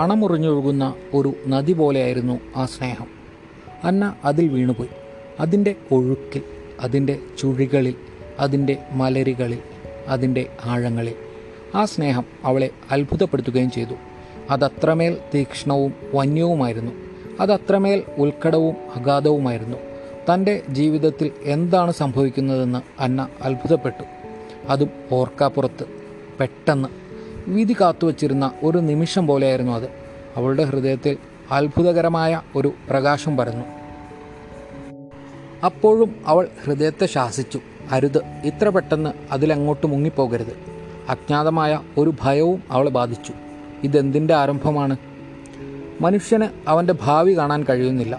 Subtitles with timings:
[0.00, 3.06] അണമുറിഞ്ഞൊഴുകുന്ന ഒരു നദി പോലെയായിരുന്നു ആ സ്നേഹം.
[3.84, 4.88] അന്ന അതിൽ വീണുപോയി.
[5.40, 6.42] അതിന്റെ ഒഴുക്കിൽ
[6.80, 7.94] അതിന്റെ ചുഴികളിൽ
[8.38, 9.58] അതിന്റെ മലരികളിൽ
[10.08, 11.14] അതിന്റെ ആഴങ്ങളിൽ
[11.74, 13.94] ആ സ്നേഹം അവളെ അത്ഭുതപ്പെടുത്തുകയും ചെയ്തു.
[14.50, 16.92] അതത്രമേൽ തീക്ഷ്ണവും വന്യവുമായിരുന്നു.
[17.40, 19.76] അതത്രമേൽ ഉത്കടവും അഗാധവുമായിരുന്നു.
[20.32, 24.04] തന്റെ ജീവിതത്തിൽ എന്താണ് സംഭവിക്കുന്നതെന്ന് അന്ന അത്ഭുതപ്പെട്ടു.
[24.68, 25.84] അതും ഓർക്കാപ്പുറത്ത്
[26.40, 26.88] പെട്ടെന്ന്
[27.48, 29.88] വിധി കാത്തുവച്ചിരുന്ന ഒരു നിമിഷം പോലെയായിരുന്നു അത്.
[30.36, 31.16] അവളുടെ ഹൃദയത്തിൽ
[31.50, 33.64] അത്ഭുതകരമായ ഒരു പ്രകാശം പരന്നു.
[35.64, 37.60] അപ്പോഴും അവൾ ഹൃദയത്തെ ശാസിച്ചു.
[37.90, 40.56] അരുത് ഇത്ര പെട്ടെന്ന് അതിലങ്ങോട്ട് മുങ്ങിപ്പോകരുത്.
[41.08, 43.32] അജ്ഞാതമായ ഒരു ഭയവും അവളെ ബാധിച്ചു.
[43.82, 44.96] ഇതെന്തിന്റെ ആരംഭമാണ്?
[46.00, 48.18] മനുഷ്യന് അവന്റെ ഭാവി കാണാൻ കഴിയുന്നില്ല.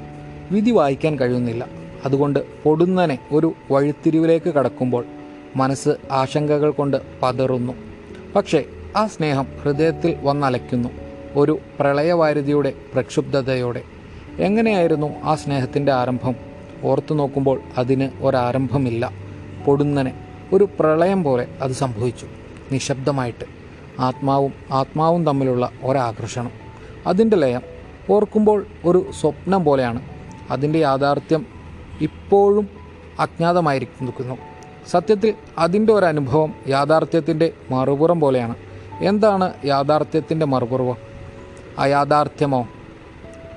[0.51, 1.67] വിധി വായിക്കാൻ കഴിയുന്നില്ല.
[2.05, 5.05] അതുകൊണ്ട് പൊടുന്നനെ ഒരു വഴിത്തിരിവിലേക്ക് കടക്കുമ്പോൾ
[5.55, 7.73] മനസ്സ് ആശങ്കകൾ കൊണ്ട് പതറുന്നു.
[8.35, 8.63] പക്ഷേ
[8.97, 10.89] ആ സ്നേഹം ഹൃദയത്തിൽ വന്നലയ്ക്കുന്നു.
[11.35, 13.81] ഒരു പ്രളയവാരുതിയുടെ പ്രക്ഷുബ്ധതയോടെ.
[14.39, 16.35] എങ്ങനെയായിരുന്നു ആ സ്നേഹത്തിന്റെ ആരംഭം?
[16.83, 19.11] ഓർത്തു നോക്കുമ്പോൾ അതിന് ഒരാരംഭമില്ല.
[19.65, 20.13] പൊടുന്നനെ.
[20.53, 22.25] ഒരു പ്രളയം പോലെ അത് സംഭവിച്ചു.
[22.71, 23.45] നിശബ്ദമായിട്ട്.
[23.99, 26.51] ആത്മാവും ആത്മാവും തമ്മിലുള്ള ഒരാകർഷണം
[27.07, 27.61] അതിന്റെ ലയം
[28.09, 30.01] ഓർക്കുമ്പോൾ ഒരു സ്വപ്നം പോലെയാണ്.
[30.51, 31.45] അതിന്റെ യാഥാർത്ഥ്യം
[32.01, 32.70] ഇപ്പോഴും
[33.20, 34.37] അജ്ഞാതമായിരിക്കുന്നു.
[34.87, 38.55] സത്യത്തിൽ അതിന്റെ ഒരു അനുഭവം യാഥാർത്ഥ്യത്തിന്റെ മറുപുറം പോലെയാണ്.
[39.02, 41.12] എന്താണ് യാഥാർത്ഥ്യത്തിന്റെ മറുപുറം
[41.85, 42.68] യാഥാർത്ഥ്യമോ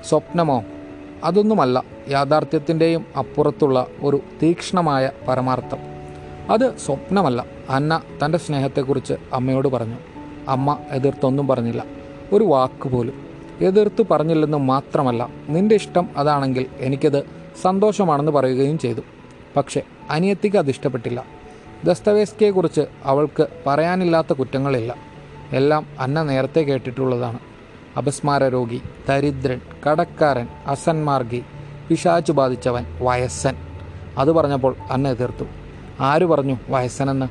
[0.09, 0.64] സ്വപ്നമോ
[1.25, 1.83] അതൊന്നുമല്ല.
[2.09, 5.78] യാഥാർത്ഥ്യത്തിന്റെയും അപ്പുറത്തുള്ള ഒരു തീക്ഷ്ണമായ പരമാർത്ഥം.
[6.50, 7.45] അത് സ്വപ്നമല്ല.
[7.70, 9.95] അന്ന തന്റെ സ്നേഹത്തെക്കുറിച്ച് അമ്മയോട് പറഞ്ഞു.
[10.48, 11.84] അമ്മ എതിർത്തൊന്നും പറഞ്ഞില്ല.
[12.33, 13.27] ഒരു വാക്ക് പോലും.
[13.61, 17.27] എതിർത്ത് പറഞ്ഞില്ലെന്ന് മാത്രമല്ല നിന്റെ ഇഷ്ടം അതാണെങ്കിൽ എനിക്കത്
[17.62, 19.00] സന്തോഷമാണെന്ന് പറയുകയും ചെയ്തു.
[19.56, 21.25] പക്ഷേ അനിയത്തിക്ക് അത് ഇഷ്ടപ്പെട്ടില്ല.
[21.84, 25.13] ദസ്തവേസ്കിയെക്കുറിച്ച് അവൾക്ക് പറയാനില്ലാത്ത കുറ്റങ്ങളില്ല.
[25.53, 27.39] എല്ലാം അന്ന നേരത്തെ കേട്ടിട്ടുള്ളതാണ്.
[27.98, 31.43] അപസ്മാര രോഗി ദരിദ്രൻ കടക്കാരൻ അസന്മാർഗി
[31.88, 33.54] പിശാച്ചു ബാധിച്ചവൻ വയസ്സൻ.
[34.19, 35.44] അത് പറഞ്ഞപ്പോൾ അന്ന എതിർത്തു.
[36.00, 37.27] ആര് പറഞ്ഞു വയസ്സനെന്ന്?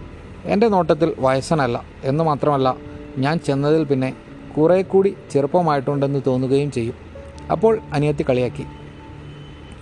[0.46, 1.84] എന്റെ നോട്ടത്തിൽ വയസ്സനല്ല.
[2.04, 2.76] എന്ന് മാത്രമല്ല
[3.18, 4.14] ഞാൻ ചെന്നതിൽ പിന്നെ
[4.58, 6.94] കുറേ കൂടി ചെറുപ്പമായിട്ടുണ്ടെന്ന് തോന്നുകയും ചെയ്യും.
[7.52, 8.66] അപ്പോൾ അനിയത്തി കളിയാക്കി.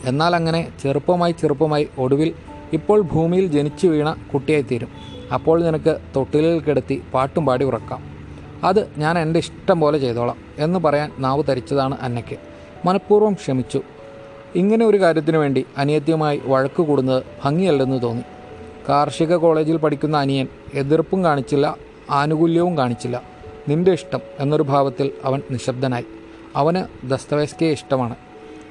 [0.05, 2.33] എന്നാൽ അങ്ങനെ ചെറുപ്പമായി ചെറുപ്പമായി ഒടുവിൽ
[2.73, 4.87] ഇപ്പോൾ ഭൂമിയിൽ ജനിച്ചു വീണ കുട്ടിയായിത്തീരും.
[5.33, 8.20] അപ്പോൾ നിനക്ക് തൊട്ടിലിൽ കിടത്തി പാട്ടും പാടി ഉറക്കാം.
[8.63, 12.37] അത് ഞാൻ എന്റെ ഇഷ്ടം പോലെ ചെയ്തോളാം എന്ന് പറയാൻ നാവ് ധരിച്ചതാണ് അന്നയ്ക്ക്.
[12.85, 13.81] മനഃപൂർവം ക്ഷമിച്ചു.
[14.55, 18.23] ഇങ്ങനെ ഒരു കാര്യത്തിനു വേണ്ടി അനിയത്തിയുമായി വഴക്ക് കൂടുന്നത് ഭംഗിയല്ലെന്ന് തോന്നി.
[18.89, 21.77] കാർഷിക കോളേജിൽ പഠിക്കുന്ന അനിയൻ എതിർപ്പും കാണിച്ചില്ല
[22.09, 23.21] ആനുകൂല്യവും കാണിച്ചില്ല.
[23.67, 26.05] നിന്റെ ഇഷ്ടം എന്നൊരു ഭാവത്തിൽ അവൻ നിശബ്ദനായി.
[26.55, 28.15] അവന് ദസ്തവേസ്കിയെ ഇഷ്ടമാണ്.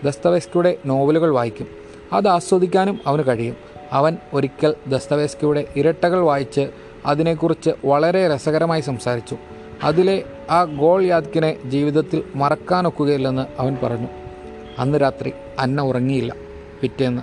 [0.05, 1.67] ദസ്തവേസ്കിയുടെ നോവലുകൾ വായിക്കും.
[2.13, 3.57] അത് ആസ്വദിക്കാനും അവന് കഴിയും.
[3.93, 6.71] അവൻ ഒരിക്കൽ ദസ്തവേസ്കിയുടെ ഇരട്ടകൾ വായിച്ച്
[7.07, 9.37] അതിനെക്കുറിച്ച് വളരെ രസകരമായി സംസാരിച്ചു.
[9.83, 14.07] അതിലെ ആ ഗോൾ യാദ്കിനെ ജീവിതത്തിൽ മറക്കാനൊക്കുകയില്ലെന്ന് അവൻ പറഞ്ഞു.
[14.79, 16.35] അന്ന് രാത്രി അന്ന ഉറങ്ങിയില്ല.
[16.81, 17.23] പിറ്റേന്ന്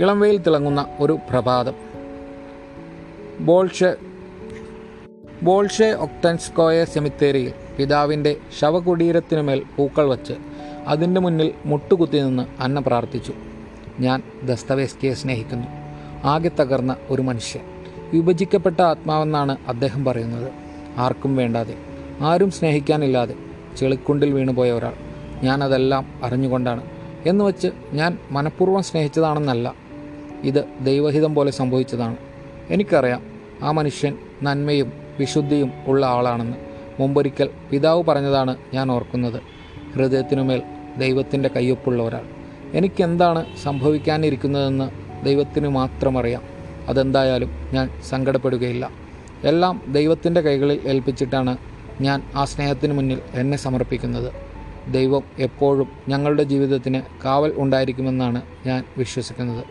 [0.00, 1.72] ഇളം വെയിൽ തിളങ്ങുന്ന ഒരു പ്രഭാതം.
[3.40, 3.96] ബോൾഷെ
[5.42, 10.32] ബോൾഷെ ഒക്ടൻസ്കോയ സെമിത്തേരിയിൽ പിതാവിന്റെ ശവകുടീരത്തിനുമേൽ പൂക്കൾ വച്ച്
[10.86, 13.32] അതിന്റെ മുന്നിൽ മുട്ടുകുത്തി നിന്ന് അന്ന പ്രാർത്ഥിച്ചു.
[14.00, 15.66] ഞാൻ ദസ്തവേസ്കിയെ സ്നേഹിക്കുന്നു.
[16.24, 17.62] ആകെ തകർന്ന ഒരു മനുഷ്യൻ.
[18.12, 20.65] വിഭജിക്കപ്പെട്ട ആത്മാവെന്നാണ് അദ്ദേഹം പറയുന്നത്.
[20.98, 21.74] ആർക്കും വേണ്ടാതെ
[22.20, 23.34] ആരും സ്നേഹിക്കാനില്ലാതെ
[23.76, 24.92] ചെളിക്കുണ്ടിൽ വീണുപോയ ഒരാൾ.
[25.42, 26.84] ഞാനതെല്ലാം അറിഞ്ഞുകൊണ്ടാണ്.
[27.26, 29.74] എന്ന് വച്ച് ഞാൻ മനഃപൂർവം സ്നേഹിച്ചതാണെന്നല്ല
[30.44, 32.16] ഇത് ദൈവഹിതം പോലെ സംഭവിച്ചതാണ്.
[32.70, 33.22] എനിക്കറിയാം
[33.62, 36.56] ആ മനുഷ്യൻ നന്മയും വിശുദ്ധിയും ഉള്ള ആളാണെന്ന്.
[37.00, 39.42] മുമ്പൊരിക്കൽ പിതാവ് പറഞ്ഞതാണ് ഞാൻ ഓർക്കുന്നത്.
[39.94, 40.62] ഹൃദയത്തിനുമേൽ
[40.98, 42.24] ദൈവത്തിന്റെ കയ്യൊപ്പുള്ള ഒരാൾ.
[42.74, 44.90] എനിക്കെന്താണ് സംഭവിക്കാനിരിക്കുന്നതെന്ന്
[45.24, 46.42] ദൈവത്തിന് മാത്രമറിയാം
[46.88, 49.05] അതെന്തായാലും ഞാൻ സങ്കടപ്പെടുകയില്ല.
[49.44, 51.56] എല്ലാം ദൈവത്തിന്റെ കൈകളിൽ ഏൽപ്പിച്ചിട്ടാണ്
[52.00, 54.32] ഞാൻ ആ സ്നേഹത്തിന് മുന്നിൽ എന്നെ സമർപ്പിക്കുന്നത്.
[54.92, 59.64] ദൈവം എപ്പോഴും ഞങ്ങളുടെ ജീവിതത്തിന് കാവൽ ഉണ്ടായിരിക്കുമെന്നാണ് ഞാൻ വിശ്വസിക്കുന്നത്.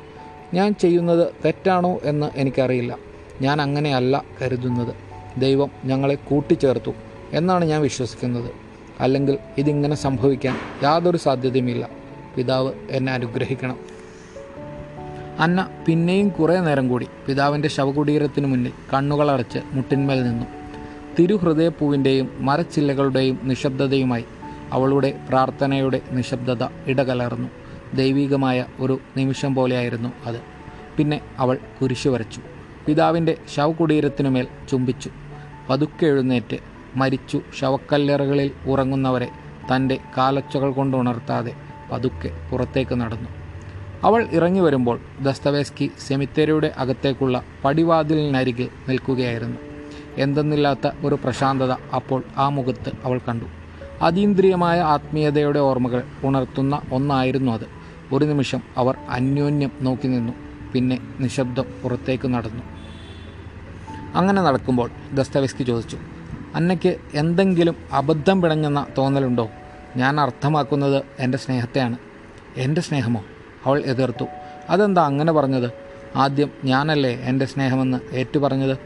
[0.55, 2.97] ഞാൻ ചെയ്യുന്നത് തെറ്റാണോ എന്ന് എനിക്കറിയില്ല.
[3.41, 4.95] ഞാൻ അങ്ങനെയല്ല കരുതുന്നത്.
[5.37, 6.91] ദൈവം ഞങ്ങളെ കൂട്ടിച്ചേർത്തു
[7.33, 8.51] എന്നാണ് ഞാൻ വിശ്വസിക്കുന്നത്.
[8.99, 11.89] അല്ലെങ്കിൽ ഇതിങ്ങനെ സംഭവിക്കാൻ യാതൊരു സാധ്യതയുമില്ല.
[12.35, 13.94] പിതാവ് എന്നെ അനുഗ്രഹിക്കണം.
[15.39, 20.45] അന്ന പിന്നെയും കുറേ നേരം കൂടി പിതാവിന്റെ ശവകുടീരത്തിനു മുന്നിൽ കണ്ണുകളടച്ച് മുട്ടിന്മേൽ നിന്നു.
[21.19, 24.25] തിരുഹൃദയപ്പൂവിന്റെയും മരച്ചില്ലകളുടെയും നിശബ്ദതയുമായി
[24.71, 27.49] അവളുടെ പ്രാർത്ഥനയുടെ നിശബ്ദത ഇടകലർന്നു.
[27.93, 30.41] ദൈവികമായ ഒരു നിമിഷം പോലെയായിരുന്നു അത്.
[30.97, 32.41] പിന്നെ അവൾ കുരിശു വരച്ചു.
[32.87, 35.09] പിതാവിന്റെ ശവകുടീരത്തിനുമേൽ ചുംബിച്ചു.
[35.69, 36.57] പതുക്കെ എഴുന്നേറ്റ്
[36.95, 39.29] മരിച്ചു ശവക്കല്ലറകളിൽ ഉറങ്ങുന്നവരെ
[39.75, 41.53] തന്റെ കാലൊച്ചകൾ കൊണ്ട് ഉണർത്താതെ
[41.91, 43.44] പതുക്കെ പുറത്തേക്ക് നടന്നു.
[44.03, 49.57] അവൾ ഇറങ്ങി വരുമ്പോൾ ദസ്തവേസ്കി സെമിത്തേരിയുടെ അകത്തേക്കുള്ള പടിവാതിലിനരികിൽ നിൽക്കുകയായിരുന്നു.
[50.17, 53.45] എന്തെന്നില്ലാത്ത ഒരു പ്രശാന്തത അപ്പോൾ ആ മുഖത്ത് അവൾ കണ്ടു.
[54.01, 57.67] അതീന്ദ്രിയമായ ആത്മീയതയുടെ ഓർമ്മകൾ ഉണർത്തുന്ന ഒന്നായിരുന്നു അത്.
[58.11, 60.33] ഒരു നിമിഷം അവർ അന്യോന്യം നോക്കി നിന്നു.
[60.73, 62.63] പിന്നെ നിശബ്ദം പുറത്തേക്ക് നടന്നു.
[64.15, 65.97] അങ്ങനെ നടക്കുമ്പോൾ ദസ്തവേസ്കി ചോദിച്ചു
[66.55, 69.49] അന്നയ്ക്ക് എന്തെങ്കിലും അബദ്ധം പിണഞ്ഞെന്ന തോന്നലുണ്ടോ?
[69.97, 71.97] ഞാൻ അർത്ഥമാക്കുന്നത് എന്റെ സ്നേഹത്തെയാണ്.
[72.57, 73.23] എന്റെ സ്നേഹമോ?
[73.65, 74.25] അവൾ എതിർത്തു.
[74.69, 75.71] അതെന്താ അങ്ങനെ പറഞ്ഞത്?
[76.15, 78.77] ആദ്യം ഞാനല്ലേ എന്റെ സ്നേഹമെന്ന് ഏറ്റു പറഞ്ഞത്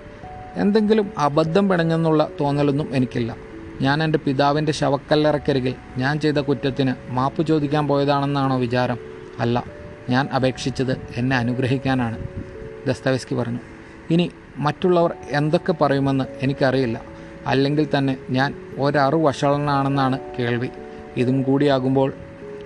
[0.56, 3.36] എന്തെങ്കിലും അബദ്ധം പിണഞ്ഞെന്നുള്ള തോന്നലൊന്നും എനിക്കില്ല.
[3.82, 8.98] ഞാൻ എന്റെ പിതാവിന്റെ ശവക്കല്ലറക്കരികിൽ ഞാൻ ചെയ്ത കുറ്റത്തിന് മാപ്പ് ചോദിക്കാൻ പോയതാണെന്നാണോ വിചാരം?
[9.40, 9.64] അല്ല
[10.10, 12.18] ഞാൻ അപേക്ഷിച്ചത് എന്നെ അനുഗ്രഹിക്കാനാണ്
[12.88, 13.60] ദസ്തവസ്കി പറഞ്ഞു.
[14.10, 17.02] ഇനി മറ്റുള്ളവർ എന്തൊക്കെ പറയുമെന്ന് എനിക്കറിയില്ല.
[17.48, 20.70] അല്ലെങ്കിൽ തന്നെ ഞാൻ ഒരറു വഷളനാണെന്നാണ് കേൾവി.
[21.18, 22.14] ഇതും കൂടിയാകുമ്പോൾ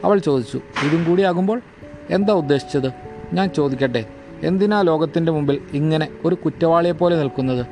[0.03, 0.61] അവൾ ചോദിച്ചു.
[0.85, 1.61] ഇതും കൂടിയാകുമ്പോൾ?
[2.09, 2.91] എന്താ ഉദ്ദേശിച്ചത്?
[3.33, 4.05] ഞാൻ ചോദിക്കട്ടെ
[4.43, 7.65] എന്തിനാ ലോകത്തിന്റെ മുമ്പിൽ ഇങ്ങനെ ഒരു കുറ്റവാളിയെപ്പോലെ നിൽക്കുന്നത്?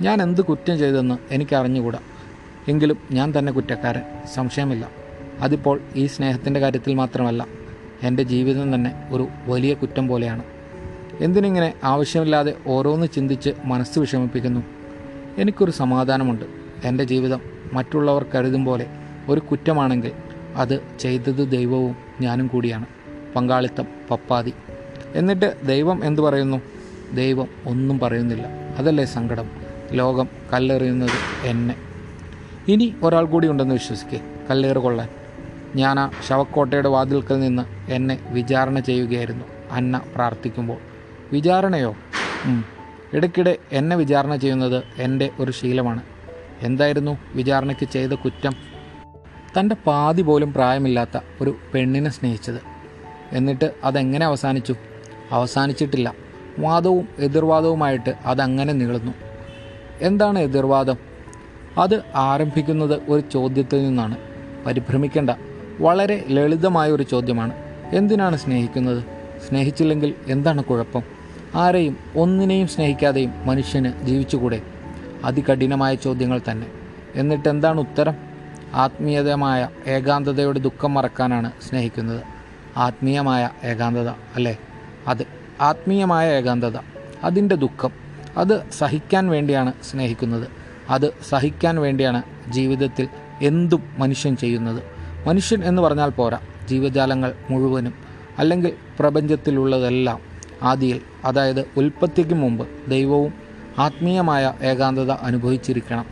[0.00, 1.98] ഞാൻ എന്ത് കുറ്റം ചെയ്തെന്ന് എനിക്ക് അറിഞ്ഞുകൂടാ
[2.68, 4.02] എങ്കിലും ഞാൻ തന്നെ കുറ്റക്കാരൻ
[4.34, 4.88] സംശയമില്ല.
[5.40, 7.46] അതിപ്പോൾ ഈ സ്നേഹത്തിന്റെ കാര്യത്തിൽ മാത്രമല്ല
[8.02, 10.42] എന്റെ ജീവിതം തന്നെ ഒരു വലിയ കുറ്റം പോലെയാണ്.
[11.20, 14.60] എന്തിനിങ്ങനെ ആവശ്യമില്ലാതെ ഓരോന്ന് ചിന്തിച്ച് മനസ്സ് വിഷമിപ്പിക്കുന്നു?
[15.38, 16.44] എനിക്കൊരു സമാധാനമുണ്ട്.
[16.84, 17.40] എന്റെ ജീവിതം
[17.72, 18.86] മറ്റുള്ളവർ കരുതും പോലെ
[19.28, 20.12] ഒരു കുറ്റമാണെങ്കിൽ
[20.56, 22.86] അത് ചെയ്തത് ദൈവവും ഞാനും കൂടിയാണ്.
[23.38, 24.52] പങ്കാളിത്തം പപ്പാതി.
[25.14, 26.62] എന്നിട്ട് ദൈവം എന്തു പറയുന്നു?
[27.14, 28.46] ദൈവം ഒന്നും പറയുന്നില്ല.
[28.78, 29.50] അതല്ലേ സങ്കടം?
[29.92, 31.74] ലോകം കല്ലെറിയുന്നത് എന്നെ.
[32.68, 34.20] ഇനി ഒരാൾ കൂടി ഉണ്ടെന്ന് വിശ്വസിക്കേ.
[34.50, 35.08] കല്ലേറ് കൊള്ളാൻ.
[35.76, 39.44] ഞാൻ ആ ശവക്കോട്ടയുടെ വാതിൽക്കൽ നിന്ന് എന്നെ വിചാരണ ചെയ്യുകയായിരുന്നു.
[39.70, 40.78] അന്ന പ്രാർത്ഥിക്കുമ്പോൾ.
[41.32, 41.96] വിചാരണയോ.
[43.12, 46.02] ഇടയ്ക്കിടെ എന്നെ വിചാരണ ചെയ്യുന്നത് എന്റെ ഒരു ശീലമാണ്.
[46.60, 48.52] എന്തായിരുന്നു വിചാരണയ്ക്ക് ചെയ്ത കുറ്റം?
[49.58, 52.77] തന്റെ പാതി പോലും പ്രായമില്ലാത്ത ഒരു പെണ്ണിനെ സ്നേഹിച്ചത്.
[53.32, 54.74] എന്നിട്ട് അതെങ്ങനെ അവസാനിച്ചു?
[55.32, 56.14] അവസാനിച്ചിട്ടില്ല.
[56.58, 59.12] വാദവും എതിർവാദവുമായിട്ട് അതങ്ങനെ നീളുന്നു.
[60.00, 60.96] എന്താണ് എതിർവാദം?
[61.78, 64.16] അത് ആരംഭിക്കുന്നത് ഒരു ചോദ്യത്തിൽ നിന്നാണ്.
[64.66, 65.30] പരിഭ്രമിക്കേണ്ട.
[65.80, 67.52] വളരെ ലളിതമായ ഒരു ചോദ്യമാണ്.
[67.92, 69.04] എന്തിനാണ് സ്നേഹിക്കുന്നത്?
[69.48, 71.02] സ്നേഹിച്ചില്ലെങ്കിൽ എന്താണ് കുഴപ്പം?
[71.54, 74.62] ആരെയും ഒന്നിനെയും സ്നേഹിക്കാതെയും മനുഷ്യന് ജീവിച്ചുകൂടെ?
[75.24, 76.66] അതികഠിനമായ ചോദ്യങ്ങൾ തന്നെ.
[77.14, 78.14] എന്നിട്ട് എന്താണ് ഉത്തരം?
[78.74, 82.37] ആത്മീയതമായ ഏകാന്തതയുടെ ദുഃഖം മറക്കാനാണ് സ്നേഹിക്കുന്നത്.
[82.76, 84.56] ആത്മീയമായ ഏകാന്തത അല്ലേ?
[85.06, 85.26] അത്
[85.60, 86.78] ആത്മീയമായ ഏകാന്തത
[87.24, 87.90] അതിന്റെ ദുഃഖം
[88.36, 90.48] അത് സഹിക്കാൻ വേണ്ടിയാണ് സ്നേഹിക്കുന്നത്.
[90.90, 93.08] അത് സഹിക്കാൻ വേണ്ടിയാണ് ജീവിതത്തിൽ
[93.42, 94.82] എന്തും മനുഷ്യൻ ചെയ്യുന്നത്.
[95.26, 96.38] മനുഷ്യൻ എന്ന് പറഞ്ഞാൽ പോരാ
[96.68, 97.94] ജീവജാലങ്ങൾ മുഴുവനും
[98.38, 100.20] അല്ലെങ്കിൽ പ്രപഞ്ചത്തിലുള്ളതെല്ലാം
[100.62, 103.34] ആദിയിൽ അതായത് ഉൽപ്പത്തിക്ക് മുമ്പ് ദൈവവും
[103.78, 106.04] ആത്മീയമായ ഏകാന്തത അനുഭവിച്ചിരിക്കണം.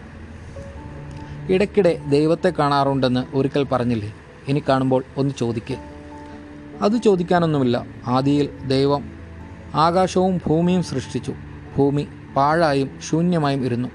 [1.51, 4.15] ഇടയ്ക്കിടെ ദൈവത്തെ കാണാറുണ്ടെന്ന് ഒരിക്കൽ പറഞ്ഞില്ലേ?
[4.49, 5.77] ഇനി കാണുമ്പോൾ ഒന്ന് ചോദിക്കേ.
[6.83, 7.87] അത് ചോദിക്കാനൊന്നുമില്ല.
[8.07, 9.11] ആദിയിൽ ദൈവം
[9.75, 11.35] ആകാശവും ഭൂമിയും സൃഷ്ടിച്ചു.
[11.79, 13.89] ഭൂമി പാഴായും ശൂന്യമായും ഇരുന്നു.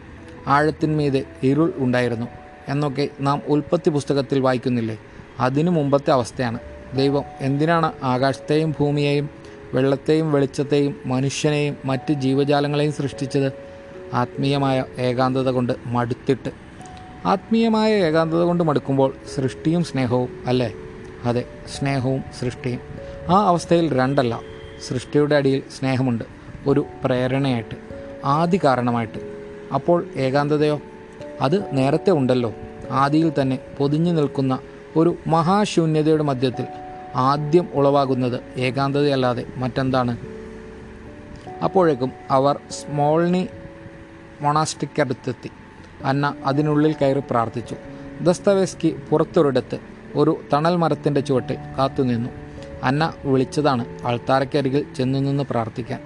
[0.47, 2.27] ആഴത്തിന്മീതെ ഇരുൾ ഉണ്ടായിരുന്നു.
[2.69, 4.99] എന്നൊക്കെ നാം ഉൽപ്പത്തി പുസ്തകത്തിൽ വായിക്കുന്നില്ലേ?
[5.39, 6.59] അതിനു മുമ്പത്തെ അവസ്ഥയാണ്.
[6.95, 9.29] ദൈവം എന്തിനാണ് ആകാശത്തെയും ഭൂമിയെയും
[9.73, 13.53] വെള്ളത്തെയും വെളിച്ചത്തെയും മനുഷ്യനെയും മറ്റ് ജീവജാലങ്ങളെയും സൃഷ്ടിച്ചത്?
[14.13, 16.49] ആത്മീയമായ ഏകാന്തത കൊണ്ട് മടുത്തിട്ട്.
[17.25, 20.73] ആത്മീയമായ ഏകാന്തത കൊണ്ട് മടുക്കുമ്പോൾ സൃഷ്ടിയും സ്നേഹവും അല്ലേ?
[21.25, 21.43] അതെ
[21.79, 22.79] സ്നേഹവും സൃഷ്ടിയും.
[23.29, 24.39] ആ അവസ്ഥയിൽ രണ്ടല്ല
[24.87, 26.23] സൃഷ്ടിയുടെ അടിയിൽ സ്നേഹമുണ്ട്
[26.67, 27.75] ഒരു പ്രേരണയായിട്ട്
[28.25, 29.17] ആദി കാരണമായിട്ട്.
[29.73, 30.81] അപ്പോൾ ഏകാന്തതയോ?
[31.41, 32.53] അത് നേരത്തെ ഉണ്ടല്ലോ
[32.91, 34.59] ആദിയിൽ തന്നെ പൊതിഞ്ഞു നിൽക്കുന്ന
[34.95, 36.65] ഒരു മഹാശൂന്യതയുടെ മധ്യത്തിൽ
[37.15, 40.17] ആദ്യം ഉളവാകുന്നത് ഏകാന്തതയല്ലാതെ മറ്റെന്താണ്?
[41.63, 43.47] അപ്പോഴേക്കും അവർ സ്മോൾണി
[44.41, 45.49] മൊണാസ്റ്റിക്കടുത്തെത്തി.
[46.05, 47.75] അന്ന അതിനുള്ളിൽ കയറി പ്രാർത്ഥിച്ചു.
[48.21, 52.29] ദസ്തവേസ്കി പുറത്തൊരിടത്ത് ഒരു തണൽ മരത്തിന്റെ ചുവട്ടിൽ കാത്തുനിന്നു
[52.83, 55.99] അന്ന വിളിച്ചതാണ് അൾത്താരക്കരികിൽ ചെന്നു നിന്ന് പ്രാർത്ഥിക്കാൻ.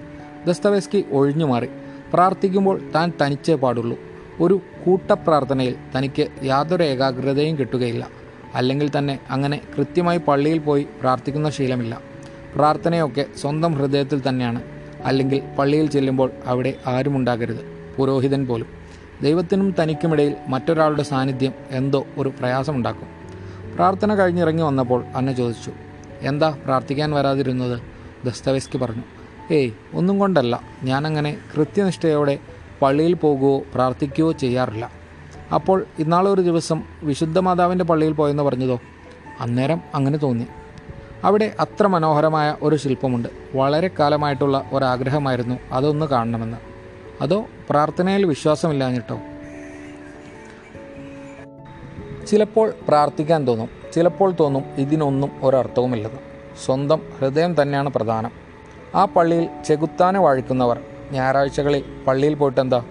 [0.47, 1.69] ദസ്തവേസ്കി ഒഴിഞ്ഞു മാറി.
[2.13, 4.00] പ്രാർത്ഥിക്കുമ്പോൾ താൻ തനിച്ചേ പാടുള്ളൂ.
[4.39, 8.07] ഒരു കൂട്ടപ്രാർത്ഥനയിൽ തനിക്ക് യാതൊരു ഏകാഗ്രതയും കിട്ടുകയില്ല.
[8.55, 12.01] അല്ലെങ്കിൽ തന്നെ അങ്ങനെ കൃത്യമായി പള്ളിയിൽ പോയി പ്രാർത്ഥിക്കുന്ന ശീലമില്ല.
[12.55, 14.62] പ്രാർത്ഥനയൊക്കെ സ്വന്തം ഹൃദയത്തിൽ തന്നെയാണ്.
[15.03, 17.93] അല്ലെങ്കിൽ പള്ളിയിൽ ചെല്ലുമ്പോൾ അവിടെ ആരുമുണ്ടാകരുത്.
[17.97, 18.67] പുരോഹിതൻ പോലും.
[19.21, 23.25] ദൈവത്തിനും തനിക്കുമിടയിൽ മറ്റൊരാളുടെ സാന്നിധ്യം എന്തോ ഒരു പ്രയാസമുണ്ടാക്കും.
[23.75, 25.72] പ്രാർത്ഥന കഴിഞ്ഞിറങ്ങി വന്നപ്പോൾ അന്ന ചോദിച്ചു
[26.22, 27.82] എന്താ പ്രാർത്ഥിക്കാൻ വരാതിരുന്നത്?
[28.25, 29.03] ദസ്തവേസ്കി പറഞ്ഞു
[29.53, 30.62] ഏയ് ഒന്നും കൊണ്ടല്ല.
[30.84, 32.39] ഞാനങ്ങനെ കൃത്യനിഷ്ഠയോടെ
[32.82, 34.91] പള്ളിയിൽ പോകുകയോ പ്രാർത്ഥിക്കുകയോ ചെയ്യാറില്ല.
[35.53, 38.79] അപ്പോൾ ഇന്നാളൊരു ദിവസം വിശുദ്ധ മാതാവിന്റെ പള്ളിയിൽ പോയെന്ന് പറഞ്ഞതോ?
[39.39, 40.48] അന്നേരം അങ്ങനെ തോന്നി.
[41.24, 43.29] അവിടെ അത്ര മനോഹരമായ ഒരു ശില്പമുണ്ട്.
[43.55, 46.58] വളരെ കാലമായിട്ടുള്ള ഒരാഗ്രഹമായിരുന്നു അതൊന്ന് കാണണമെന്ന്.
[47.22, 49.20] അതോ പ്രാർത്ഥനയിൽ വിശ്വാസമില്ലാഞ്ഞിട്ടോ?
[52.27, 56.20] ചിലപ്പോൾ പ്രാർത്ഥിക്കാൻ തോന്നും ചിലപ്പോൾ തോന്നും ഇതിനൊന്നും ഒരർത്ഥവുമില്ലെന്ന്.
[56.65, 58.32] സ്വന്തം ഹൃദയം തന്നെയാണ് പ്രധാനം.
[58.96, 60.79] ആ പള്ളിയിൽ ചെകുത്താനെ വാഴിക്കുന്നവർ
[61.12, 62.84] ഞായറാഴ്ചകളിൽ പള്ളിയിൽ പോയിട്ടെന്താ?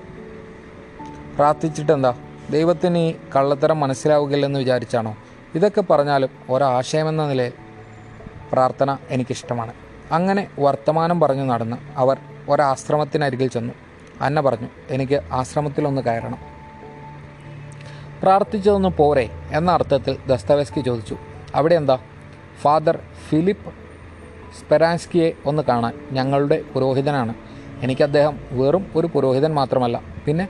[1.37, 2.14] പ്രാർത്ഥിച്ചിട്ടെന്താ?
[2.50, 5.17] ദൈവത്തിന് ഈ കള്ളത്തരം മനസ്സിലാവുകയില്ലെന്ന് വിചാരിച്ചാണോ?
[5.55, 7.53] ഇതൊക്കെ പറഞ്ഞാലും ഒരാശയമെന്ന നിലയിൽ
[8.53, 9.73] പ്രാർത്ഥന എനിക്കിഷ്ടമാണ്.
[10.12, 12.17] അങ്ങനെ വർത്തമാനം പറഞ്ഞു നടന്ന് അവർ
[12.49, 13.75] ഒരാശ്രമത്തിനരികിൽ ചെന്നു.
[14.21, 16.53] അന്ന പറഞ്ഞു എനിക്ക് ആശ്രമത്തിലൊന്ന് കയറണം.
[18.23, 21.16] പ്രാർത്ഥിച്ചതൊന്ന് പോരെ എന്ന അർത്ഥത്തിൽ ദസ്തവേസ്കി ചോദിച്ചു.
[21.54, 21.99] അവിടെ എന്താ?
[22.61, 23.73] ഫാദർ ഫിലിപ്പ്
[24.61, 27.35] സ്പെരാൻസ്കിയെ ഒന്ന് കാണാൻ ഞങ്ങളുടെ പുരോഹിതനാണ്.
[27.83, 30.00] എനിക്ക് അദ്ദേഹം വെറും ഒരു പുരോഹിതൻ മാത്രമല്ല.
[30.26, 30.49] പിന്നെ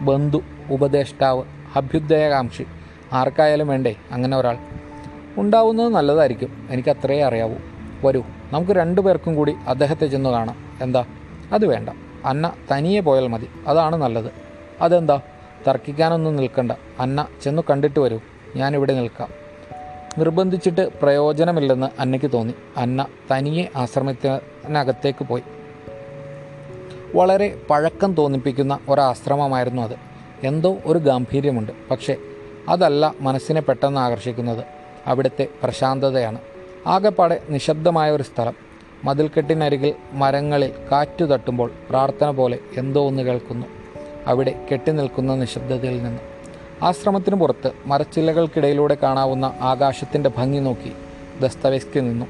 [0.00, 1.42] ബന്ധു ഉപദേഷ്ടാവ്
[1.76, 2.66] അഭ്യുദയകാംക്ഷി
[3.12, 4.58] ആർക്കായാലും വേണ്ടേ അങ്ങനെ ഒരാൾ?
[5.36, 6.68] ഉണ്ടാവുന്നത് നല്ലതായിരിക്കും.
[6.70, 7.54] എനിക്ക് അത്രേ അറിയാവൂ.
[8.04, 10.56] വരൂ നമുക്ക് രണ്ടു പേർക്കും കൂടി അദ്ദേഹത്തെ ചെന്ന് കാണാം.
[10.82, 11.04] എന്താ?
[11.52, 11.88] അത് വേണ്ട.
[12.24, 13.48] അന്ന തനിയെ പോയാൽ മതി.
[13.66, 14.32] അതാണ് നല്ലത്.
[14.80, 15.20] അതെന്താ?
[15.68, 16.72] തർക്കിക്കാനൊന്നും നിൽക്കണ്ട.
[17.00, 18.20] അന്ന ചെന്നു കണ്ടിട്ട് വരൂ.
[18.56, 19.28] ഞാനിവിടെ നിൽക്കാം.
[20.18, 22.54] നിർബന്ധിച്ചിട്ട് പ്രയോജനമില്ലെന്ന് അന്നയ്ക്ക് തോന്നി.
[22.76, 25.42] അന്ന തനിയെ ആശ്രമത്തിനകത്തേക്ക് പോയി.
[27.14, 29.96] വളരെ പഴക്കം തോന്നിപ്പിക്കുന്ന ഒരാശ്രമമായിരുന്നു അത്.
[30.44, 31.72] എന്തോ ഒരു ഗാംഭീര്യമുണ്ട്.
[31.90, 32.16] പക്ഷേ
[32.68, 34.64] അതല്ല മനസ്സിനെ പെട്ടെന്ന് ആകർഷിക്കുന്നത്.
[35.06, 36.38] അവിടുത്തെ പ്രശാന്തതയാണ്.
[36.86, 38.54] ആകെപ്പാടെ നിശബ്ദമായ ഒരു സ്ഥലം.
[39.04, 43.66] മതിൽക്കെട്ടിനരികിൽ മരങ്ങളിൽ കാറ്റു തട്ടുമ്പോൾ പ്രാർത്ഥന പോലെ എന്തോ ഒന്ന് കേൾക്കുന്നു.
[44.26, 46.20] അവിടെ കെട്ടിനിൽക്കുന്ന നിശബ്ദതയിൽ നിന്ന്.
[46.84, 50.92] ആശ്രമത്തിന് പുറത്ത് മരച്ചില്ലകൾക്കിടയിലൂടെ കാണാവുന്ന ആകാശത്തിന്റെ ഭംഗി നോക്കി
[51.40, 52.26] ദസ്തവേസ്കി നിന്നു.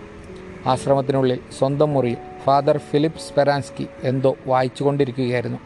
[0.66, 5.58] ആശ്രമത്തിനുള്ളിൽ സ്വന്തം മുറിയിൽ ഫാദർ ഫിലിപ്പ് സ്പെറാൻസ്കി എന്തോ വായിച്ചുകൊണ്ടിരിക്കുകയായിരുന്നു.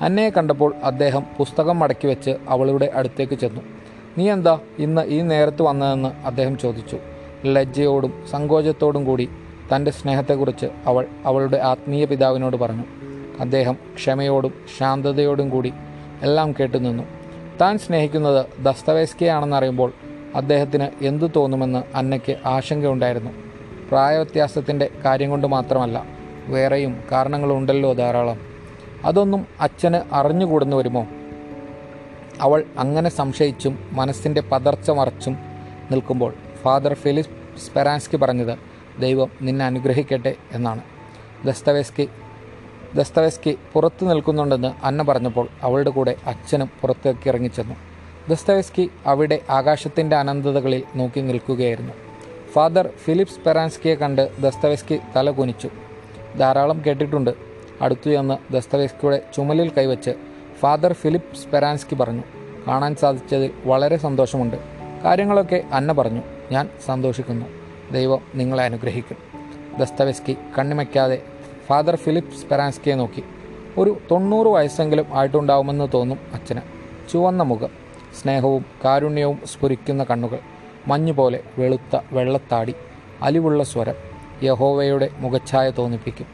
[0.00, 3.60] അന്നയെ കണ്ടപ്പോൾ അദ്ദേഹം പുസ്തകം മടക്കി വെച്ച് അവളുടെ അടുത്തേക്ക് ചെന്നു.
[4.18, 6.26] നീ എന്താ ഇന്ന് ഈ നേരത്ത് വന്നതെന്ന്?
[6.26, 6.98] അദ്ദേഹം ചോദിച്ചു.
[7.46, 9.28] ലജ്ജയോടും സങ്കോചത്തോടും കൂടി
[9.76, 12.84] തന്റെ സ്നേഹത്തെക്കുറിച്ച് അവൾ അവളുടെ ആത്മീയ പിതാവിനോട് പറഞ്ഞു.
[13.40, 15.72] അദ്ദേഹം ക്ഷമയോടും ശാന്തതയോടും കൂടി
[16.22, 17.02] എല്ലാം കേട്ടുനിന്നു
[17.60, 19.92] താൻ സ്നേഹിക്കുന്നത് ദസ്തവേസ്കിയാണെന്നറിയുമ്പോൾ
[20.34, 23.30] അദ്ദേഹത്തിന് എന്തു തോന്നുമെന്ന് അന്നയ്ക്ക് ആശങ്കയുണ്ടായിരുന്നു.
[23.88, 26.04] പ്രായവ്യത്യാസത്തിന്റെ കാര്യം കൊണ്ട് മാത്രമല്ല
[26.46, 28.38] വേറെയും കാരണങ്ങളുണ്ടല്ലോ ധാരാളം.
[29.04, 31.06] അതൊന്നും അച്ഛന് അറിഞ്ഞുകൂടുന്നു വരുമോ
[32.40, 35.36] അവൾ അങ്ങനെ സംശയിച്ചും മനസ്സിന്റെ പതർച്ച മറച്ചും
[35.90, 38.58] നിൽക്കുമ്പോൾ ഫാദർ ഫിലിപ്പ് സ്പെറാൻസ്കി പറഞ്ഞത്
[39.00, 40.80] ദൈവം നിന്നെ അനുഗ്രഹിക്കട്ടെ എന്നാണ്.
[41.46, 42.08] ദസ്തവേസ്കി
[42.96, 47.74] ദസ്തവേസ്കി പുറത്തു നിൽക്കുന്നുണ്ടെന്ന് അന്ന പറഞ്ഞപ്പോൾ അവളുടെ കൂടെ അച്ഛനും പുറത്തേക്ക് ഇറങ്ങിച്ചെന്നു.
[48.28, 51.92] ദസ്തവേസ്കി അവിടെ ആകാശത്തിന്റെ അനന്തതകളിൽ നോക്കി നിൽക്കുകയായിരുന്നു.
[52.52, 55.70] ഫാദർ ഫിലിപ്സ് പെറാൻസ്കിയെ കണ്ട് ദസ്തവേസ്കി തല കുനിച്ചു.
[56.38, 57.30] ധാരാളം കേട്ടിട്ടുണ്ട്.
[57.80, 60.10] അടുത്തു ചെന്ന് ദസ്തവേസ്കിയുടെ ചുമലിൽ കൈവച്ച്
[60.60, 62.22] ഫാദർ ഫിലിപ്സ് പെറാൻസ്കി പറഞ്ഞു
[62.68, 64.56] കാണാൻ സാധിച്ചതിൽ വളരെ സന്തോഷമുണ്ട്.
[65.04, 66.22] കാര്യങ്ങളൊക്കെ അന്ന പറഞ്ഞു
[66.52, 67.46] ഞാൻ സന്തോഷിക്കുന്നു.
[67.92, 69.16] ദൈവം നിങ്ങളെ അനുഗ്രഹിക്കും.
[69.78, 71.22] ദസ്തവേസ്കി കണ്ണിമയ്ക്കാതെ
[71.66, 73.22] ഫാദർ ഫിലിപ്പ് സ്പെറാൻസ്കിയെ നോക്കി.
[73.78, 76.60] ഒരു തൊണ്ണൂറ് വയസ്സെങ്കിലും ആയിട്ടുണ്ടാവുമെന്ന് തോന്നും അച്ഛന്.
[77.12, 77.72] ചുവന്ന മുഖം
[78.20, 80.38] സ്നേഹവും കാരുണ്യവും സ്ഫുരിക്കുന്ന കണ്ണുകൾ
[80.88, 82.74] മഞ്ഞുപോലെ വെളുത്ത വെള്ളത്താടി
[83.22, 83.94] അലിവുള്ള സ്വരം
[84.42, 86.26] യഹോവയുടെ മുഖച്ഛായ തോന്നിപ്പിക്കും.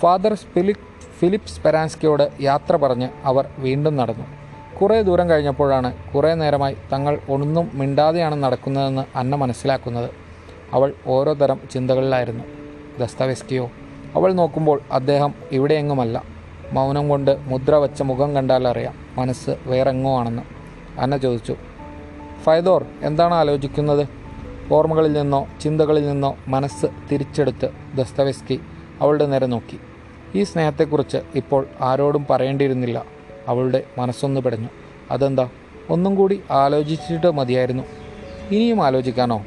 [0.00, 0.84] ഫാദർ ഫിലിപ്പ്
[1.20, 4.26] ഫിലിപ്പ് സ്പെറാൻസ്കിയോട് യാത്ര പറഞ്ഞ് അവർ വീണ്ടും നടന്നു.
[4.78, 10.10] കുറേ ദൂരം കഴിഞ്ഞപ്പോഴാണ് കുറേ നേരമായി തങ്ങൾ ഒന്നും മിണ്ടാതെയാണ് നടക്കുന്നതെന്ന് അന്ന മനസ്സിലാക്കുന്നത്.
[10.72, 12.44] അവൾ ഓരോ തരം ചിന്തകളിലായിരുന്നു.
[13.00, 13.70] ദസ്തവേസ്കിയോ
[14.16, 16.22] അവൾ നോക്കുമ്പോൾ അദ്ദേഹം ഇവിടെയെങ്ങുമല്ല.
[16.72, 20.42] മൗനം കൊണ്ട് മുദ്ര വച്ച മുഖം കണ്ടാൽ അറിയാം മനസ്സ് വേറെങ്ങോ ആണെന്ന്.
[21.00, 21.56] അന്ന ചോദിച്ചു
[22.42, 24.08] ഫൈദോർ എന്താണ് ആലോചിക്കുന്നത്?
[24.72, 28.60] ഓർമ്മകളിൽ നിന്നോ ചിന്തകളിൽ നിന്നോ മനസ്സ് തിരിച്ചെടുത്ത് ദസ്തവെസ്കി
[29.00, 29.78] അവളുടെ നേരെ നോക്കി.
[30.34, 33.04] ഈ സ്നേഹത്തെക്കുറിച്ച് ഇപ്പോൾ ആരോടും പറയേണ്ടിയിരുന്നില്ല.
[33.48, 34.68] അവളുടെ മനസ്സൊന്ന് പിടഞ്ഞു.
[35.10, 35.48] അതെന്താ?
[35.90, 37.82] ഒന്നും കൂടി ആലോചിച്ചിട്ട് മതിയായിരുന്നു.
[38.50, 39.44] ഇനിയും ആലോചിക്കാനോ?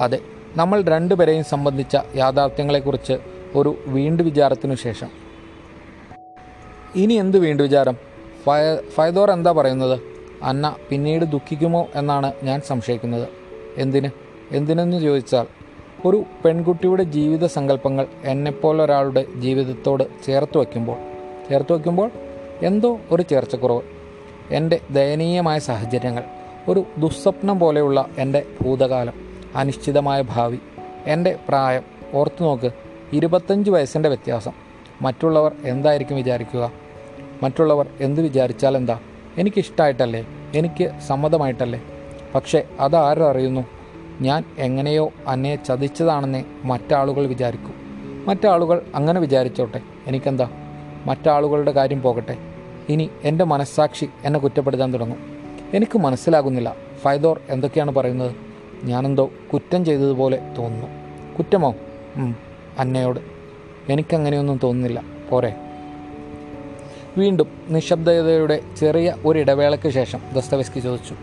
[0.00, 0.18] അതെ
[0.56, 5.08] നമ്മൾ രണ്ടുപേരെയും സംബന്ധിച്ച യാഥാർത്ഥ്യങ്ങളെക്കുറിച്ച് ഒരു വീണ്ടു വിചാരത്തിനു ശേഷം.
[6.96, 7.96] ഇനി എന്ത് വീണ്ടു വിചാരം?
[8.44, 10.00] ഫയ ഫയദോർ എന്താ പറയുന്നത്?
[10.42, 13.28] അന്ന പിന്നീട് ദുഃഖിക്കുമോ എന്നാണ് ഞാൻ സംശയിക്കുന്നത്.
[13.76, 14.10] എന്തിന്?
[14.50, 15.46] എന്തിനെന്ന് ചോദിച്ചാൽ
[16.04, 20.96] ഒരു പെൺകുട്ടിയുടെ ജീവിത സങ്കല്പങ്ങൾ എന്നെപ്പോലൊരാളുടെ ജീവിതത്തോട് ചേർത്ത് വയ്ക്കുമ്പോൾ.
[21.48, 22.10] ചേർത്ത് വയ്ക്കുമ്പോൾ
[22.62, 23.80] എന്തോ ഒരു ചേർച്ചക്കുറവ്.
[24.50, 26.24] എന്റെ ദയനീയമായ സാഹചര്യങ്ങൾ
[26.68, 29.14] ഒരു ദുസ്വപ്നം പോലെയുള്ള എന്റെ ഭൂതകാലം
[29.56, 30.58] അനിശ്ചിതമായ ഭാവി
[31.06, 31.82] എന്റെ പ്രായം
[32.14, 34.52] ഓർത്തു നോക്ക് ഇരുപത്തഞ്ച് വയസ്സിന്റെ വ്യത്യാസം.
[35.02, 36.72] മറ്റുള്ളവർ എന്തായിരിക്കും വിചാരിക്കുക?
[37.42, 38.98] മറ്റുള്ളവർ എന്ത് വിചാരിച്ചാൽ എന്താ?
[39.38, 41.82] എനിക്കിഷ്ടമായിട്ടല്ലേ എനിക്ക് സമ്മതമായിട്ടല്ലേ?
[42.34, 43.64] പക്ഷേ അതാരും അറിയുന്നു.
[44.20, 47.74] ഞാൻ എങ്ങനെയോ അന്നെ ചതിച്ചതാണെന്നേ മറ്റാളുകൾ വിചാരിക്കും.
[48.26, 49.80] മറ്റാളുകൾ അങ്ങനെ വിചാരിച്ചോട്ടെ.
[50.06, 50.48] എനിക്കെന്താ?
[51.06, 52.36] മറ്റാളുകളുടെ കാര്യം പോകട്ടെ.
[52.88, 55.18] ഇനി എന്റെ മനസ്സാക്ഷി എന്നെ കുറ്റപ്പെടുത്താൻ തുടങ്ങും.
[55.74, 56.76] എനിക്ക് മനസ്സിലാകുന്നില്ല.
[57.02, 58.36] ഫൈദോർ എന്തൊക്കെയാണ് പറയുന്നത്?
[58.84, 60.86] ഞാനെന്തോ കുറ്റം ചെയ്തതുപോലെ തോന്നുന്നു.
[61.38, 61.74] കുറ്റമോ?
[62.78, 63.20] അന്നയോട്.
[63.88, 65.02] എനിക്കങ്ങനെയൊന്നും തോന്നുന്നില്ല.
[65.30, 65.54] പോരെ.
[67.18, 71.14] വീണ്ടും നിശബ്ദതയുടെ ചെറിയ ഒരിടവേളയ്ക്ക് ശേഷം ദസ്തവസ്കി ചോദിച്ചു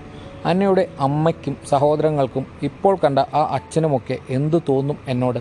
[0.46, 5.40] അന്നയുടെ അമ്മയ്ക്കും സഹോദരങ്ങൾക്കും ഇപ്പോൾ കണ്ട ആ അച്ഛനുമൊക്കെ എന്തു തോന്നും എന്നോട്?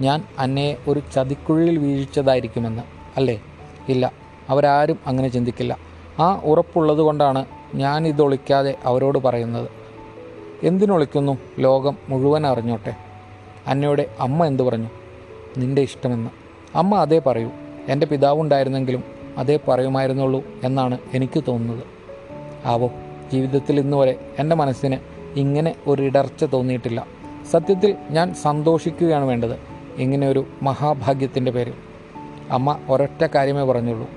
[0.00, 2.82] ഞാൻ അന്നയെ ഒരു ചതിക്കുഴിയിൽ വീഴ്ചതായിരിക്കുമെന്ന്
[3.16, 3.42] അല്ലേ?
[3.88, 4.12] ഇല്ല.
[4.48, 5.78] അവരാരും അങ്ങനെ ചിന്തിക്കില്ല.
[6.18, 9.68] ആ ഉറപ്പുള്ളത് കൊണ്ടാണ് ഞാൻ ഇതൊളിക്കാതെ അവരോട് പറയുന്നത്.
[10.62, 11.38] എന്തിനൊളിക്കുന്നു?
[11.58, 12.94] ലോകം മുഴുവൻ അറിഞ്ഞോട്ടെ.
[13.66, 14.88] അന്നയുടെ അമ്മ എന്തു പറഞ്ഞു?
[15.58, 16.30] നിന്റെ ഇഷ്ടമെന്ന്.
[16.76, 17.50] അമ്മ അതേ പറയൂ.
[17.88, 19.04] എന്റെ പിതാവുണ്ടായിരുന്നെങ്കിലും
[19.38, 21.84] അതേ പറയുമായിരുന്നുള്ളൂ എന്നാണ് എനിക്ക് തോന്നുന്നത്.
[22.64, 22.90] ആവോ
[23.32, 24.96] ജീവിതത്തിൽ ഇന്ന് വരെ എന്റെ മനസ്സിന്
[25.34, 27.06] ഇങ്ങനെ ഒരു ഇടർച്ച തോന്നിയിട്ടില്ല.
[27.50, 29.58] സത്യത്തിൽ ഞാൻ സന്തോഷിക്കുകയാണ് വേണ്ടത്.
[29.96, 31.72] ഇങ്ങനെ ഒരു മഹാഭാഗ്യത്തിന്റെ പേരിൽ.
[32.50, 34.10] അമ്മ ഒരൊറ്റ കാര്യമേ പറഞ്ഞുള്ളൂ.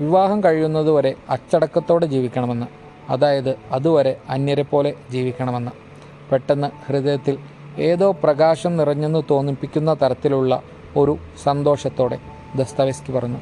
[0.00, 2.66] വിവാഹം കഴിയുന്നതുവരെ അച്ചടക്കത്തോടെ ജീവിക്കണമെന്ന്.
[3.10, 5.70] അതായത് അതുവരെ അന്യരെ പോലെ ജീവിക്കണമെന്ന്.
[6.32, 7.38] പെട്ടെന്ന് ഹൃദയത്തിൽ
[7.78, 10.62] ഏതോ പ്രകാശം നിറഞ്ഞെന്ന് തോന്നിപ്പിക്കുന്ന തരത്തിലുള്ള
[10.96, 12.18] ഒരു സന്തോഷത്തോടെ
[12.54, 13.38] ദസ്തവേസ്കി പറഞ്ഞു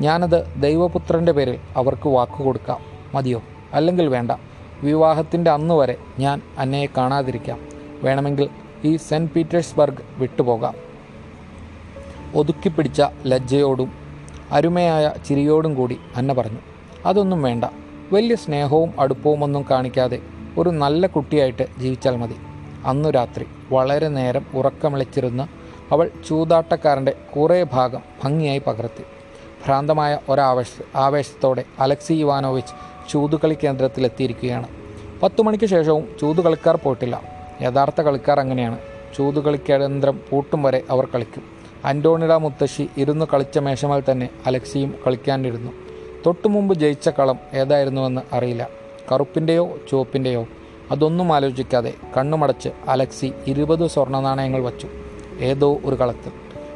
[0.00, 2.80] ഞാനത് ദൈവപുത്രന്റെ പേരിൽ അവർക്ക് വാക്കു കൊടുക്കാം.
[3.14, 3.42] മതിയോ?
[3.72, 4.32] അല്ലെങ്കിൽ വേണ്ട.
[4.82, 7.58] വിവാഹത്തിന്റെ അന്ന് വരെ ഞാൻ അന്നയെ കാണാതിരിക്കാം.
[8.02, 8.48] വേണമെങ്കിൽ
[8.84, 10.74] ഈ സെന്റ് പീറ്റേഴ്സ്ബർഗ് വിട്ടുപോകാം.
[12.34, 13.92] ഒതുക്കിപ്പിടിച്ച ലജ്ജയോടും
[14.50, 16.58] അരുമയായ ചിരിയോടും കൂടി അന്ന പറഞ്ഞു
[17.06, 17.64] അതൊന്നും വേണ്ട.
[18.12, 20.18] വലിയ സ്നേഹവും അടുപ്പവും ഒന്നും കാണിക്കാതെ
[20.58, 22.36] ഒരു നല്ല കുട്ടിയായിട്ട് ജീവിച്ചാൽ മതി.
[22.84, 25.48] അന്നു രാത്രി വളരെ നേരം ഉറക്കമിളിച്ചിരുന്ന
[25.92, 29.04] അവൾ ചൂതാട്ടക്കാരന്റെ കുറേ ഭാഗം ഭംഗിയായി പകർത്തി.
[29.66, 32.74] ഭ്രാന്തമായ ഒരാവേശ ആവേശത്തോടെ അലക്സി ഇവാനോവിച്ച്
[33.10, 34.68] ചൂതുകളി കേന്ദ്രത്തിലെത്തിയിരിക്കുകയാണ്.
[35.22, 37.22] പത്തു മണിക്ക് ശേഷവും ചൂതുകളിക്കാർ പോയിട്ടില്ല.
[37.62, 38.78] യഥാർത്ഥ കളിക്കാർ അങ്ങനെയാണ്.
[39.16, 41.42] ചൂതുകളി കേന്ദ്രം പൂട്ടും വരെ അവർ കളിക്കും.
[41.84, 45.72] അന്റോണിഡ മുത്തശ്ശി ഇരുന്ന് കളിച്ച മേശമേൽ തന്നെ അലക്സിയും കളിക്കാനിരുന്നു.
[46.26, 48.68] തൊട്ടുമുമ്പ് ജയിച്ച കളം ഏതായിരുന്നുവെന്ന് അറിയില്ല.
[49.12, 50.46] കറുപ്പിന്റെയോ ചുവപ്പിന്റെയോ
[50.90, 54.88] അതൊന്നും ആലോചിക്കാതെ കണ്ണുമടച്ച് അലക്സി ഇരുപത് സ്വർണ നാണയങ്ങൾ വച്ചു.
[55.40, 56.32] ഏതോ ഒരു കളത്തിൽ.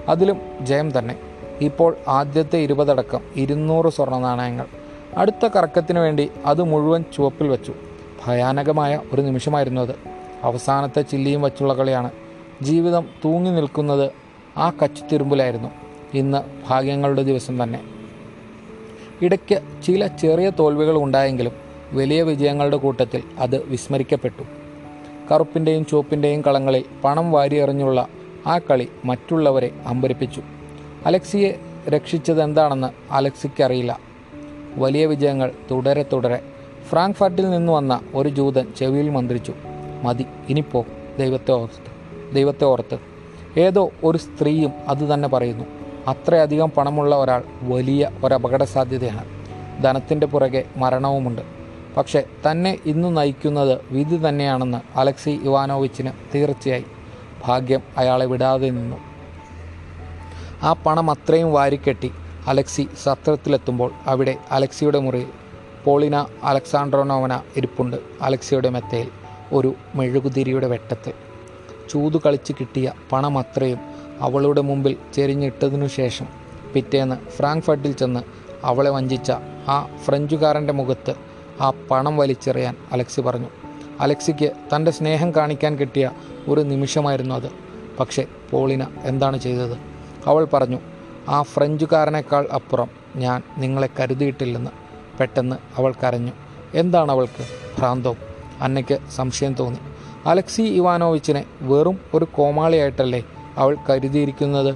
[0.09, 1.17] അതിലും ജയം തന്നെ.
[1.61, 4.67] ഇപ്പോൾ ആദ്യത്തെ ഇരുപതടക്കം ഇരുന്നൂറ് സ്വർണ നാണയങ്ങൾ
[5.17, 7.75] അടുത്ത കറക്കത്തിനു വേണ്ടി അത് മുഴുവൻ ചുവപ്പിൽ വെച്ചു.
[8.27, 9.95] ഭയാനകമായ ഒരു നിമിഷമായിരുന്നു അത്.
[10.43, 12.11] അവസാനത്തെ ചില്ലിയും വച്ചുള്ള കളിയാണ്.
[12.62, 14.11] ജീവിതം തൂങ്ങി നിൽക്കുന്നത്
[14.57, 15.69] ആ കച്ചിത്തിരുമ്പിലായിരുന്നു.
[16.15, 17.81] ഇന്ന് ഭാഗ്യങ്ങളുടെ ദിവസം തന്നെ.
[19.23, 24.42] ഇടയ്ക്ക് ചില ചെറിയ തോൽവികൾ ഉണ്ടായെങ്കിലും വലിയ വിജയങ്ങളുടെ കൂട്ടത്തിൽ അത് വിസ്മരിക്കപ്പെട്ടു.
[25.35, 28.07] കറുപ്പിന്റെയും ചുവപ്പിന്റെയും കളങ്ങളിൽ പണം വാരിയെറിഞ്ഞുള്ള
[28.46, 30.42] ആ കളി മറ്റുള്ളവരെ അമ്പരിപ്പിച്ചു.
[31.07, 34.01] അലക്സിയെ രക്ഷിച്ചത് എന്താണെന്ന് അലക്സിക്കറിയില്ല.
[34.77, 36.40] വലിയ വിജയങ്ങൾ തുടരെ തുടരെ
[36.88, 39.55] ഫ്രാങ്ക്ഫർട്ടിൽ നിന്ന് വന്ന ഒരു ജൂതൻ ചെവിയിൽ മന്ത്രിച്ചു.
[40.03, 40.85] മതി ഇനിപ്പോ
[41.18, 41.98] ദൈവത്തെ ഓർത്ത്
[42.35, 42.98] ദൈവത്തെ ഓർത്ത്.
[43.61, 45.64] ഏതോ ഒരു സ്ത്രീയും അത് തന്നെ പറയുന്നു.
[46.09, 49.24] അത്രയധികം പണമുള്ള ഒരാൾ വലിയ ഒരപകട സാധ്യതയാണ്
[49.85, 51.58] ധനത്തിന്റെ പുറകെ മരണവുമുണ്ട്.
[51.96, 56.85] പക്ഷേ തന്നെ ഇന്ന് നയിക്കുന്നത് വിധി തന്നെയാണെന്ന് അലക്സി ഇവാനോവിച്ചിന് തീർച്ചയായി
[57.46, 58.96] ഭാഗ്യം അയാളെ വിടാതെ നിന്നു.
[60.62, 62.11] ആ പണം അത്രയും വാരിക്കെട്ടി
[62.46, 65.27] അലക്സി സത്രത്തിലെത്തുമ്പോൾ അവിടെ അലക്സിയുടെ മുറി
[65.85, 69.09] പോളിന അലക്സാണ്ട്രോനോവന ഇരിപ്പുണ്ട് അലക്സിയുടെ മെത്തയിൽ
[69.53, 71.12] ഒരു മെഴുകുതിരിയുടെ വെട്ടത്തിൽ
[71.90, 73.79] ചൂതു കളിച്ച് കിട്ടിയ പണം അത്രയും
[74.20, 76.27] അവളുടെ മുമ്പിൽ ചെരിഞ്ഞിട്ടതിനു ശേഷം
[76.74, 78.22] പിറ്റേന്ന് ഫ്രാങ്ക്ഫർട്ടിൽ ചെന്ന്
[78.64, 79.31] അവളെ വഞ്ചിച്ച
[79.68, 81.28] ആ ഫ്രഞ്ചുകാരന്റെ മുഖത്ത്
[81.61, 83.47] ആ പണം വലിച്ചെറിയാൻ അലക്സി പറഞ്ഞു.
[84.01, 86.11] അലക്സിക്ക് തന്റെ സ്നേഹം കാണിക്കാൻ കിട്ടിയ
[86.49, 87.51] ഒരു നിമിഷമായിരുന്നു അത്.
[88.01, 89.79] പക്ഷേ പോളിന എന്താണ് ചെയ്തത്?
[90.27, 90.79] അവൾ പറഞ്ഞു
[91.29, 94.71] ആ ഫ്രഞ്ചുകാരനേക്കാൾ അപ്പുറം ഞാൻ നിങ്ങളെ കരുതിയിട്ടില്ലെന്ന്.
[95.18, 96.33] പെട്ടെന്ന് അവൾ കരഞ്ഞു.
[96.75, 97.44] എന്താണ് അവൾക്ക്?
[97.79, 98.16] ഭ്രാന്തോ
[98.61, 99.79] അന്നയ്ക്ക് സംശയം തോന്നി.
[100.29, 103.25] അലക്സി ഇവാനോവിച്ചിനെ വെറും ഒരു കോമാളിയായിട്ടല്ലേ
[103.57, 104.75] അവൾ കരുതിയിരിക്കുന്നത്?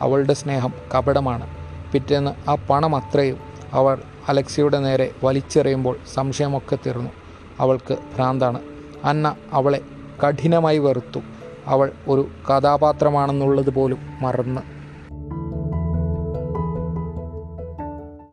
[0.00, 1.46] അവളുടെ സ്നേഹം കപടമാണ്.
[1.92, 3.36] പിറ്റേന്ന് ആ പണം അത്രയും
[3.72, 7.10] അവൾ അലക്സിയുടെ നേരെ വലിച്ചെറിയുമ്പോൾ സംശയമൊക്കെ തീർന്നു.
[7.60, 8.60] അവൾക്ക് ഭ്രാന്താണ്.
[9.04, 9.80] അന്ന അവളെ
[10.26, 11.20] കഠിനമായി വെറുത്തു.
[11.66, 14.77] അവൾ ഒരു കഥാപാത്രമാണെന്നുള്ളത് പോലും മറന്ന്